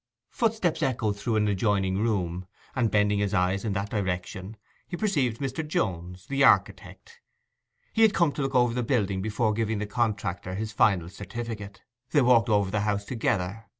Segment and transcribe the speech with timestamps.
[0.31, 5.37] Footsteps echoed through an adjoining room; and bending his eyes in that direction, he perceived
[5.39, 5.67] Mr.
[5.67, 7.19] Jones, the architect.
[7.93, 11.83] He had come to look over the building before giving the contractor his final certificate.
[12.09, 13.67] They walked over the house together.